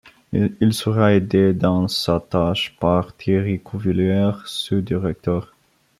Il 0.33 0.73
sera 0.73 1.13
aidé 1.13 1.53
dans 1.53 1.87
sa 1.87 2.19
tâche 2.19 2.75
par 2.79 3.15
Thierry 3.15 3.61
Cuvelier, 3.63 4.31
sous-directeur. 4.47 5.53